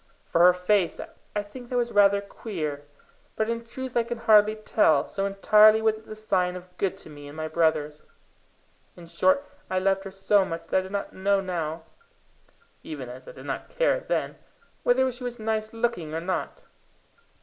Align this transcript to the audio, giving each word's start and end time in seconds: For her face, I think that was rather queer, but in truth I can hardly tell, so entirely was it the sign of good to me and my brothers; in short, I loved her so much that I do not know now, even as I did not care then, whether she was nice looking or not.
For 0.25 0.41
her 0.41 0.51
face, 0.53 0.99
I 1.35 1.43
think 1.43 1.69
that 1.69 1.77
was 1.77 1.91
rather 1.91 2.21
queer, 2.21 2.85
but 3.35 3.47
in 3.47 3.63
truth 3.63 3.95
I 3.95 4.01
can 4.01 4.17
hardly 4.17 4.55
tell, 4.55 5.05
so 5.05 5.27
entirely 5.27 5.79
was 5.79 5.99
it 5.99 6.07
the 6.07 6.15
sign 6.15 6.55
of 6.55 6.75
good 6.79 6.97
to 7.05 7.09
me 7.11 7.27
and 7.27 7.37
my 7.37 7.47
brothers; 7.47 8.01
in 8.97 9.05
short, 9.05 9.45
I 9.69 9.77
loved 9.77 10.03
her 10.05 10.09
so 10.09 10.43
much 10.43 10.65
that 10.69 10.79
I 10.79 10.87
do 10.87 10.89
not 10.89 11.13
know 11.13 11.39
now, 11.39 11.83
even 12.81 13.09
as 13.09 13.27
I 13.27 13.33
did 13.33 13.45
not 13.45 13.69
care 13.69 13.99
then, 13.99 14.37
whether 14.81 15.11
she 15.11 15.23
was 15.23 15.37
nice 15.37 15.71
looking 15.71 16.15
or 16.15 16.19
not. 16.21 16.65